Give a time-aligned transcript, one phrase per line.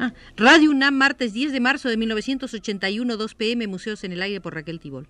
[0.00, 4.40] Ah, Radio UNAM, martes 10 de marzo de 1981, 2 pm, Museos en el Aire
[4.40, 5.08] por Raquel Tibol.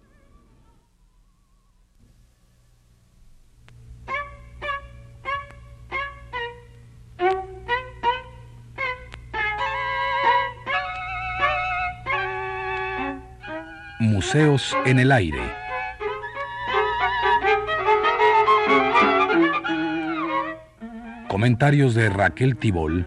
[14.01, 15.55] Museos en el Aire.
[21.29, 23.07] Comentarios de Raquel Tibol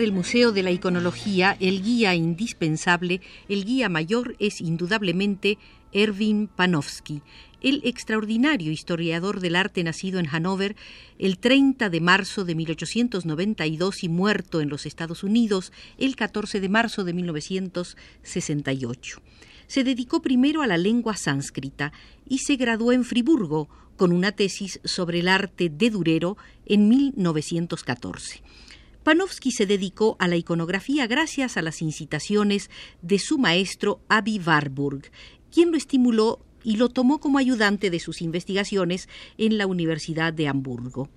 [0.00, 5.58] El Museo de la Iconología, el guía indispensable, el guía mayor es indudablemente
[5.92, 7.20] Erwin Panofsky,
[7.60, 10.76] el extraordinario historiador del arte nacido en Hannover
[11.18, 16.68] el 30 de marzo de 1892 y muerto en los Estados Unidos el 14 de
[16.70, 19.20] marzo de 1968.
[19.66, 21.92] Se dedicó primero a la lengua sánscrita
[22.26, 28.42] y se graduó en Friburgo con una tesis sobre el arte de Durero en 1914.
[29.02, 35.10] Panofsky se dedicó a la iconografía gracias a las incitaciones de su maestro Abi Warburg,
[35.50, 39.08] quien lo estimuló y lo tomó como ayudante de sus investigaciones
[39.38, 41.08] en la Universidad de Hamburgo.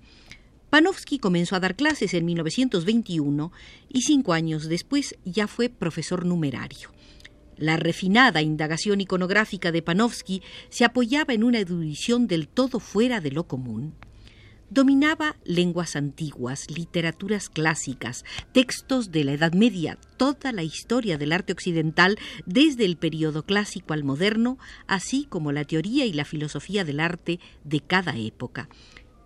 [0.70, 3.52] Panofsky comenzó a dar clases en 1921
[3.88, 6.90] y cinco años después ya fue profesor numerario.
[7.56, 13.30] La refinada indagación iconográfica de Panofsky se apoyaba en una erudición del todo fuera de
[13.30, 13.94] lo común.
[14.68, 21.52] Dominaba lenguas antiguas, literaturas clásicas, textos de la Edad Media, toda la historia del arte
[21.52, 24.58] occidental desde el periodo clásico al moderno,
[24.88, 28.68] así como la teoría y la filosofía del arte de cada época.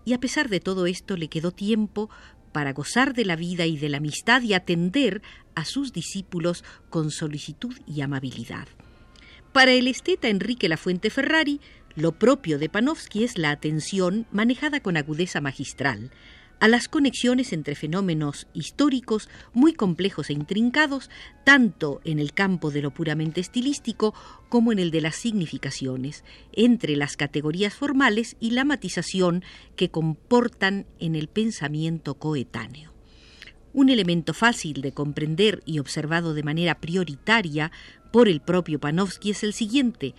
[0.04, 2.10] Y a pesar de todo esto le quedó tiempo
[2.52, 5.22] para gozar de la vida y de la amistad y atender
[5.54, 8.68] a sus discípulos con solicitud y amabilidad.
[9.52, 11.60] Para el esteta Enrique Lafuente Ferrari,
[11.96, 16.10] lo propio de Panofsky es la atención, manejada con agudeza magistral,
[16.60, 21.10] a las conexiones entre fenómenos históricos muy complejos e intrincados,
[21.44, 24.14] tanto en el campo de lo puramente estilístico
[24.50, 29.42] como en el de las significaciones, entre las categorías formales y la matización
[29.74, 32.92] que comportan en el pensamiento coetáneo.
[33.72, 37.72] Un elemento fácil de comprender y observado de manera prioritaria
[38.12, 40.14] por el propio Panofsky es el siguiente,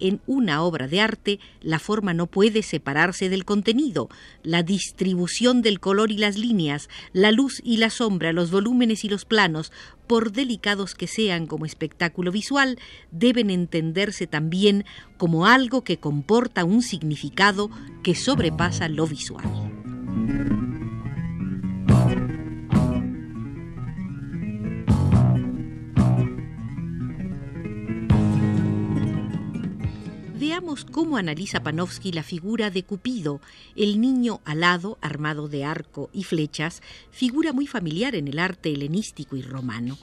[0.00, 4.08] en una obra de arte, la forma no puede separarse del contenido.
[4.42, 9.08] La distribución del color y las líneas, la luz y la sombra, los volúmenes y
[9.08, 9.72] los planos,
[10.06, 12.78] por delicados que sean como espectáculo visual,
[13.10, 14.84] deben entenderse también
[15.16, 17.70] como algo que comporta un significado
[18.02, 19.44] que sobrepasa lo visual.
[30.58, 33.40] Veamos cómo analiza Panofsky la figura de Cupido,
[33.76, 36.82] el niño alado, armado de arco y flechas,
[37.12, 39.96] figura muy familiar en el arte helenístico y romano.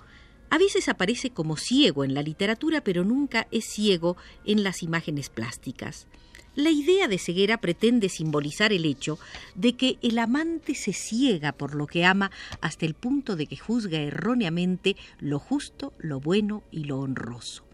[0.50, 4.16] A veces aparece como ciego en la literatura, pero nunca es ciego
[4.46, 6.08] en las imágenes plásticas.
[6.56, 9.20] La idea de ceguera pretende simbolizar el hecho
[9.56, 13.58] de que el amante se ciega por lo que ama hasta el punto de que
[13.58, 17.66] juzga erróneamente lo justo, lo bueno y lo honroso.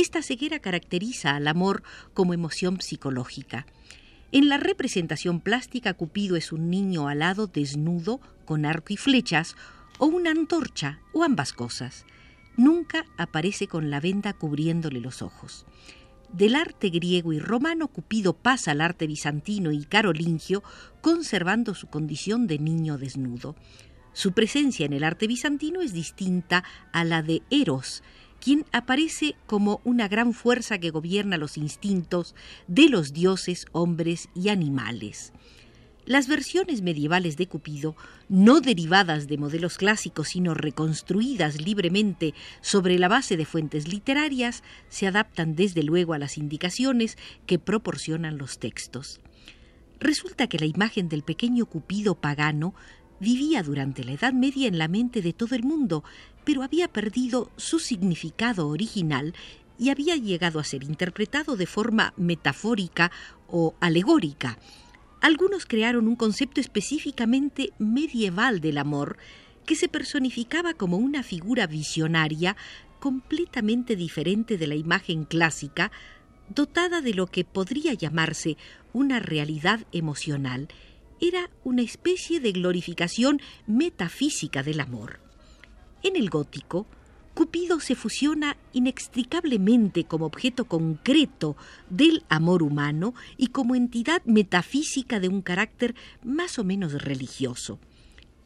[0.00, 1.82] Esta ceguera caracteriza al amor
[2.14, 3.66] como emoción psicológica.
[4.32, 9.56] En la representación plástica, Cupido es un niño alado desnudo, con arco y flechas,
[9.98, 12.06] o una antorcha, o ambas cosas.
[12.56, 15.66] Nunca aparece con la venda cubriéndole los ojos.
[16.32, 20.62] Del arte griego y romano, Cupido pasa al arte bizantino y carolingio,
[21.02, 23.54] conservando su condición de niño desnudo.
[24.14, 28.02] Su presencia en el arte bizantino es distinta a la de Eros,
[28.40, 32.34] quien aparece como una gran fuerza que gobierna los instintos
[32.66, 35.32] de los dioses, hombres y animales.
[36.06, 37.94] Las versiones medievales de Cupido,
[38.28, 45.06] no derivadas de modelos clásicos, sino reconstruidas libremente sobre la base de fuentes literarias, se
[45.06, 47.16] adaptan desde luego a las indicaciones
[47.46, 49.20] que proporcionan los textos.
[50.00, 52.74] Resulta que la imagen del pequeño Cupido pagano
[53.20, 56.02] vivía durante la Edad Media en la mente de todo el mundo,
[56.44, 59.34] pero había perdido su significado original
[59.78, 63.10] y había llegado a ser interpretado de forma metafórica
[63.48, 64.58] o alegórica.
[65.20, 69.16] Algunos crearon un concepto específicamente medieval del amor
[69.66, 72.56] que se personificaba como una figura visionaria
[73.00, 75.90] completamente diferente de la imagen clásica,
[76.48, 78.56] dotada de lo que podría llamarse
[78.92, 80.68] una realidad emocional
[81.20, 85.29] era una especie de glorificación metafísica del amor.
[86.02, 86.86] En el gótico,
[87.34, 91.56] Cupido se fusiona inextricablemente como objeto concreto
[91.88, 95.94] del amor humano y como entidad metafísica de un carácter
[96.24, 97.78] más o menos religioso.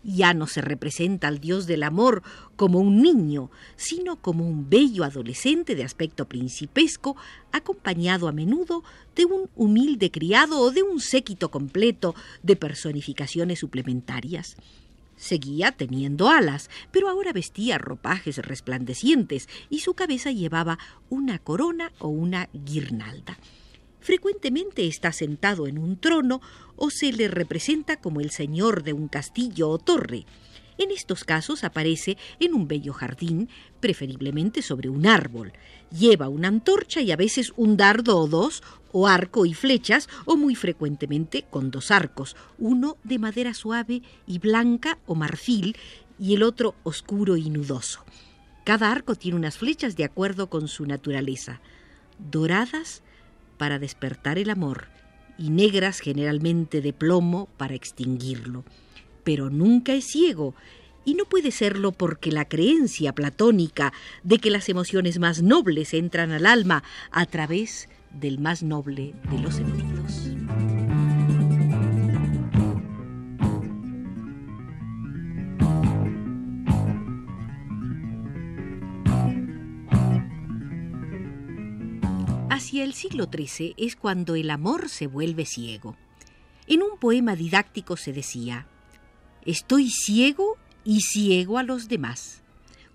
[0.03, 2.23] Ya no se representa al dios del amor
[2.57, 7.17] como un niño, sino como un bello adolescente de aspecto principesco,
[7.53, 8.85] acompañado a menudo
[9.17, 14.57] de un humilde criado o de un séquito completo de personificaciones suplementarias.
[15.17, 20.79] Seguía teniendo alas, pero ahora vestía ropajes resplandecientes y su cabeza llevaba
[21.09, 23.39] una corona o una guirnalda.
[24.01, 26.43] Frecuentemente está sentado en un trono
[26.77, 30.27] o se le representa como el señor de un castillo o torre.
[30.77, 33.49] En estos casos aparece en un bello jardín,
[33.81, 35.53] preferiblemente sobre un árbol.
[35.91, 40.37] Lleva una antorcha y a veces un dardo o dos, o arco y flechas, o
[40.37, 45.77] muy frecuentemente con dos arcos, uno de madera suave y blanca o marfil
[46.19, 48.05] y el otro oscuro y nudoso.
[48.65, 51.61] Cada arco tiene unas flechas de acuerdo con su naturaleza,
[52.19, 53.03] doradas
[53.59, 54.89] para despertar el amor
[55.39, 58.65] y negras generalmente de plomo para extinguirlo.
[59.25, 60.55] Pero nunca es ciego,
[61.05, 63.93] y no puede serlo porque la creencia platónica
[64.23, 69.39] de que las emociones más nobles entran al alma a través del más noble de
[69.39, 70.31] los sentidos.
[82.51, 85.97] Hacia el siglo XIII es cuando el amor se vuelve ciego.
[86.67, 88.67] En un poema didáctico se decía,
[89.47, 92.43] Estoy ciego y ciego a los demás.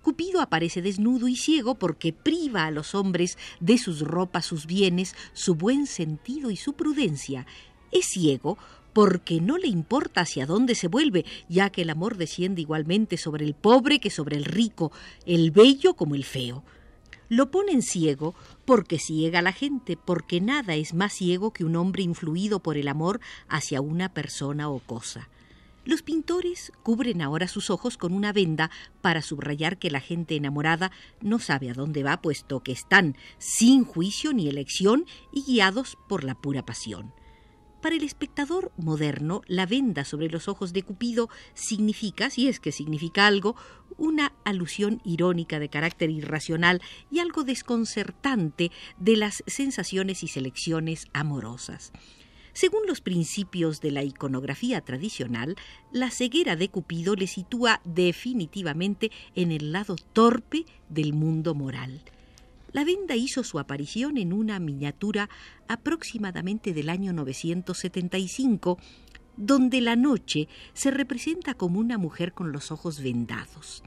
[0.02, 5.14] Cupido aparece desnudo y ciego porque priva a los hombres de sus ropas, sus bienes,
[5.32, 7.46] su buen sentido y su prudencia.
[7.92, 8.58] Es ciego
[8.92, 13.44] porque no le importa hacia dónde se vuelve, ya que el amor desciende igualmente sobre
[13.44, 14.90] el pobre que sobre el rico,
[15.26, 16.64] el bello como el feo
[17.30, 21.76] lo ponen ciego porque ciega a la gente, porque nada es más ciego que un
[21.76, 25.28] hombre influido por el amor hacia una persona o cosa.
[25.84, 30.92] Los pintores cubren ahora sus ojos con una venda para subrayar que la gente enamorada
[31.22, 36.22] no sabe a dónde va, puesto que están sin juicio ni elección y guiados por
[36.24, 37.14] la pura pasión.
[37.80, 42.72] Para el espectador moderno, la venda sobre los ojos de Cupido significa, si es que
[42.72, 43.56] significa algo,
[43.96, 51.92] una alusión irónica de carácter irracional y algo desconcertante de las sensaciones y selecciones amorosas.
[52.52, 55.56] Según los principios de la iconografía tradicional,
[55.92, 62.02] la ceguera de Cupido le sitúa definitivamente en el lado torpe del mundo moral.
[62.72, 65.28] La venda hizo su aparición en una miniatura
[65.66, 68.78] aproximadamente del año 975,
[69.36, 73.82] donde la noche se representa como una mujer con los ojos vendados.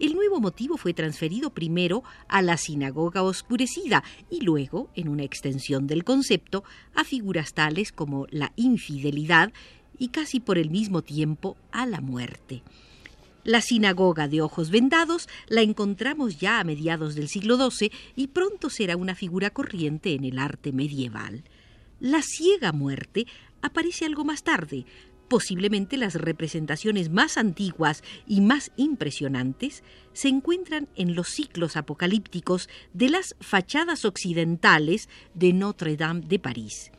[0.00, 5.86] El nuevo motivo fue transferido primero a la sinagoga oscurecida y luego, en una extensión
[5.86, 6.64] del concepto,
[6.94, 9.52] a figuras tales como la infidelidad
[9.98, 12.62] y casi por el mismo tiempo a la muerte.
[13.44, 18.70] La sinagoga de ojos vendados la encontramos ya a mediados del siglo XII y pronto
[18.70, 21.44] será una figura corriente en el arte medieval.
[22.00, 23.26] La ciega muerte
[23.60, 24.86] aparece algo más tarde.
[25.30, 33.10] Posiblemente las representaciones más antiguas y más impresionantes se encuentran en los ciclos apocalípticos de
[33.10, 36.90] las fachadas occidentales de Notre Dame de París.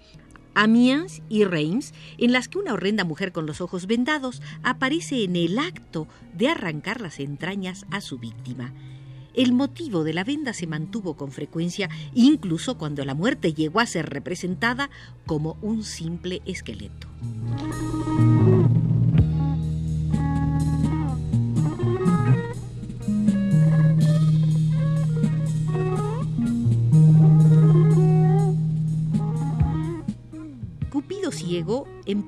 [0.53, 5.35] Amiens y Reims, en las que una horrenda mujer con los ojos vendados aparece en
[5.35, 8.73] el acto de arrancar las entrañas a su víctima.
[9.33, 13.85] El motivo de la venda se mantuvo con frecuencia incluso cuando la muerte llegó a
[13.85, 14.89] ser representada
[15.25, 17.09] como un simple esqueleto.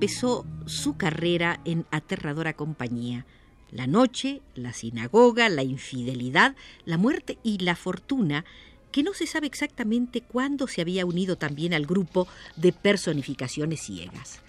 [0.04, 3.26] Empezó su carrera en aterradora compañía.
[3.72, 8.44] La noche, la sinagoga, la infidelidad, la muerte y la fortuna,
[8.92, 14.42] que no se sabe exactamente cuándo se había unido también al grupo de personificaciones ciegas.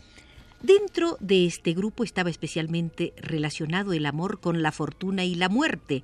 [0.60, 6.02] Dentro de este grupo estaba especialmente relacionado el amor con la fortuna y la muerte,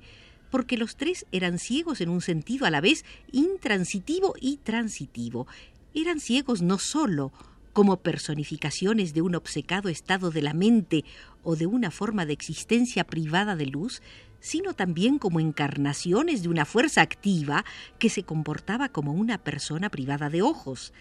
[0.49, 3.03] porque los tres eran ciegos en un sentido a la vez
[3.33, 5.45] intransitivo y transitivo.
[5.93, 7.33] Eran ciegos no sólo
[7.73, 11.05] como personificaciones de un obcecado estado de la mente
[11.43, 14.01] o de una forma de existencia privada de luz,
[14.39, 17.63] sino también como encarnaciones de una fuerza activa
[17.99, 20.93] que se comportaba como una persona privada de ojos.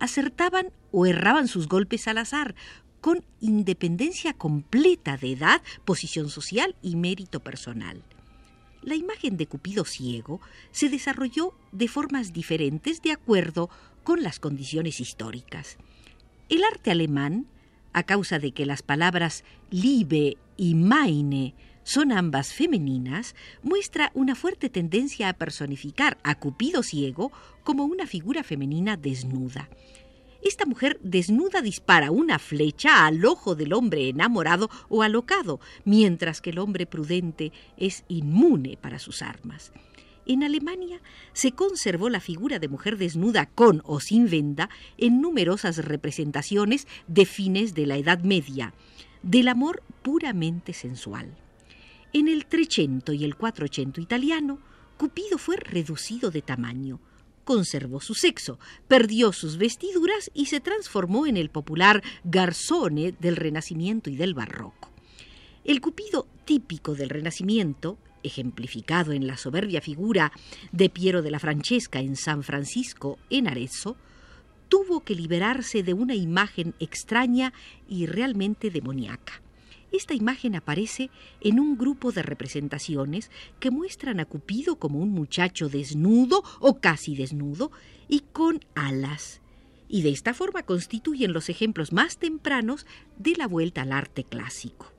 [0.00, 2.54] Acertaban o erraban sus golpes al azar,
[3.00, 8.02] con independencia completa de edad, posición social y mérito personal.
[8.82, 13.70] La imagen de Cupido ciego se desarrolló de formas diferentes de acuerdo
[14.02, 15.76] con las condiciones históricas.
[16.48, 17.46] El arte alemán,
[17.92, 24.70] a causa de que las palabras Liebe y Meine son ambas femeninas, muestra una fuerte
[24.70, 27.32] tendencia a personificar a Cupido ciego
[27.64, 29.68] como una figura femenina desnuda.
[30.42, 36.50] Esta mujer desnuda dispara una flecha al ojo del hombre enamorado o alocado, mientras que
[36.50, 39.72] el hombre prudente es inmune para sus armas.
[40.28, 41.00] En Alemania
[41.32, 44.68] se conservó la figura de mujer desnuda con o sin venda
[44.98, 48.74] en numerosas representaciones de fines de la Edad Media,
[49.22, 51.34] del amor puramente sensual.
[52.12, 54.58] En el Trecento y el Quattrocento italiano,
[54.98, 57.00] Cupido fue reducido de tamaño,
[57.44, 64.10] conservó su sexo, perdió sus vestiduras y se transformó en el popular garzone del Renacimiento
[64.10, 64.90] y del Barroco.
[65.64, 70.32] El Cupido típico del Renacimiento, ejemplificado en la soberbia figura
[70.72, 73.96] de Piero de la Francesca en San Francisco en Arezzo,
[74.68, 77.52] tuvo que liberarse de una imagen extraña
[77.88, 79.42] y realmente demoníaca.
[79.90, 81.10] Esta imagen aparece
[81.40, 87.16] en un grupo de representaciones que muestran a Cupido como un muchacho desnudo o casi
[87.16, 87.70] desnudo
[88.06, 89.40] y con alas,
[89.88, 94.92] y de esta forma constituyen los ejemplos más tempranos de la vuelta al arte clásico.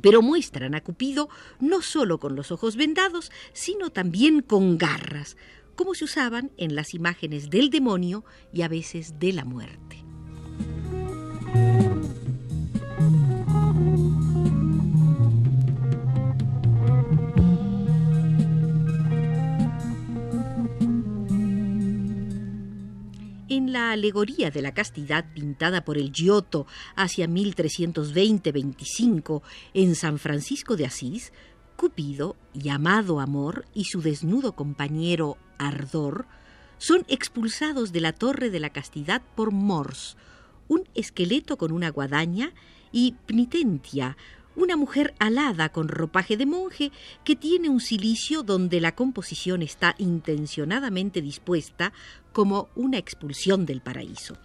[0.00, 1.28] Pero muestran a Cupido
[1.60, 5.36] no solo con los ojos vendados, sino también con garras,
[5.74, 10.11] como se usaban en las imágenes del demonio y a veces de la muerte.
[23.54, 26.66] En la alegoría de la castidad pintada por el Giotto
[26.96, 29.42] hacia 1320-25
[29.74, 31.34] en San Francisco de Asís,
[31.76, 36.24] Cupido, llamado Amor, y su desnudo compañero Ardor
[36.78, 40.16] son expulsados de la torre de la castidad por Mors,
[40.66, 42.54] un esqueleto con una guadaña,
[42.90, 44.16] y Pnitentia,
[44.56, 46.92] una mujer alada con ropaje de monje
[47.24, 51.92] que tiene un silicio donde la composición está intencionadamente dispuesta
[52.32, 54.36] como una expulsión del paraíso.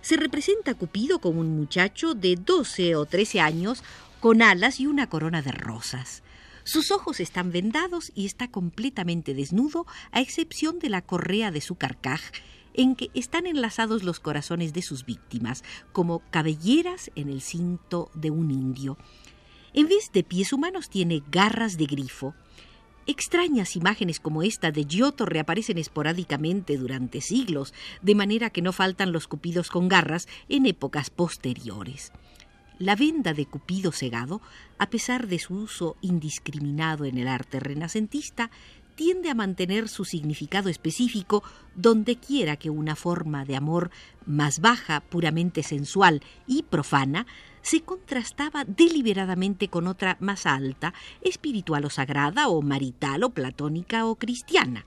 [0.00, 3.84] Se representa a Cupido como un muchacho de 12 o 13 años
[4.20, 6.22] con alas y una corona de rosas.
[6.64, 11.74] Sus ojos están vendados y está completamente desnudo, a excepción de la correa de su
[11.74, 12.20] carcaj,
[12.74, 18.30] en que están enlazados los corazones de sus víctimas, como cabelleras en el cinto de
[18.30, 18.96] un indio.
[19.74, 22.34] En vez de pies humanos tiene garras de grifo.
[23.06, 29.12] Extrañas imágenes como esta de Giotto reaparecen esporádicamente durante siglos, de manera que no faltan
[29.12, 32.12] los cupidos con garras en épocas posteriores.
[32.78, 34.42] La venda de Cupido cegado,
[34.78, 38.50] a pesar de su uso indiscriminado en el arte renacentista,
[38.94, 41.42] tiende a mantener su significado específico
[41.74, 43.90] donde quiera que una forma de amor
[44.26, 47.26] más baja, puramente sensual y profana,
[47.62, 54.16] se contrastaba deliberadamente con otra más alta, espiritual o sagrada, o marital, o platónica, o
[54.16, 54.84] cristiana.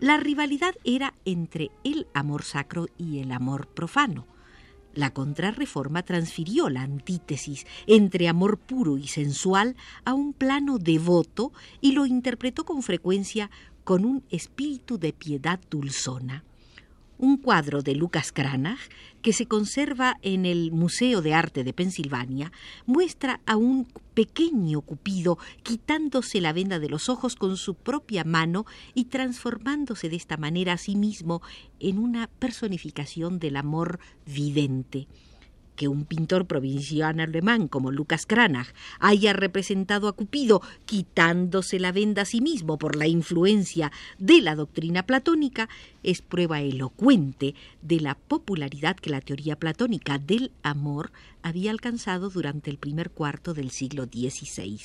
[0.00, 4.26] La rivalidad era entre el amor sacro y el amor profano.
[4.98, 11.92] La contrarreforma transfirió la antítesis entre amor puro y sensual a un plano devoto y
[11.92, 13.48] lo interpretó con frecuencia
[13.84, 16.42] con un espíritu de piedad dulzona
[17.18, 18.78] un cuadro de Lucas Cranach,
[19.22, 22.52] que se conserva en el Museo de Arte de Pensilvania,
[22.86, 28.64] muestra a un pequeño Cupido quitándose la venda de los ojos con su propia mano
[28.94, 31.42] y transformándose de esta manera a sí mismo
[31.80, 35.08] en una personificación del amor vidente
[35.78, 42.22] que un pintor provinciano alemán como Lucas Cranach haya representado a Cupido quitándose la venda
[42.22, 45.68] a sí mismo por la influencia de la doctrina platónica
[46.02, 52.70] es prueba elocuente de la popularidad que la teoría platónica del amor había alcanzado durante
[52.70, 54.80] el primer cuarto del siglo XVI.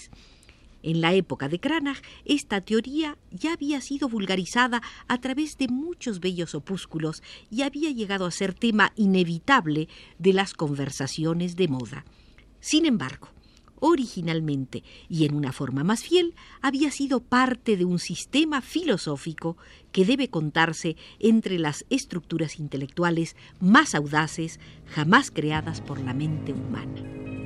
[0.84, 6.20] En la época de Cranach, esta teoría ya había sido vulgarizada a través de muchos
[6.20, 9.88] bellos opúsculos y había llegado a ser tema inevitable
[10.20, 12.06] de las conversaciones de moda.
[12.60, 13.30] Sin embargo,
[13.80, 19.58] originalmente y en una forma más fiel, había sido parte de un sistema filosófico
[19.92, 27.43] que debe contarse entre las estructuras intelectuales más audaces jamás creadas por la mente humana.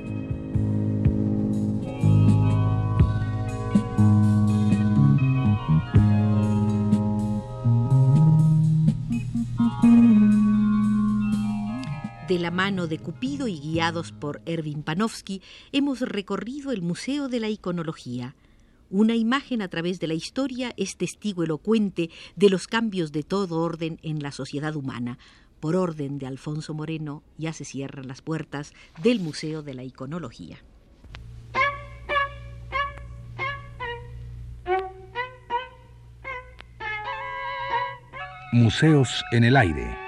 [12.38, 15.42] De la mano de Cupido y guiados por Erwin Panofsky,
[15.72, 18.36] hemos recorrido el Museo de la Iconología.
[18.90, 23.60] Una imagen a través de la historia es testigo elocuente de los cambios de todo
[23.60, 25.18] orden en la sociedad humana.
[25.58, 30.62] Por orden de Alfonso Moreno, ya se cierran las puertas del Museo de la Iconología.
[38.52, 40.07] Museos en el aire.